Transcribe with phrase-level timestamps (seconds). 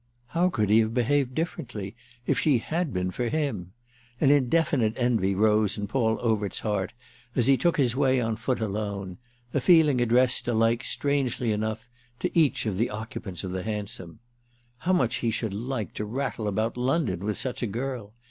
[0.29, 1.95] How could he have behaved differently
[2.25, 3.71] if she had been for him?
[4.19, 6.93] An indefinite envy rose in Paul Overt's heart
[7.35, 9.19] as he took his way on foot alone;
[9.53, 11.87] a feeling addressed alike strangely enough,
[12.17, 14.17] to each of the occupants of the hansom.
[14.79, 18.15] How much he should like to rattle about London with such a girl!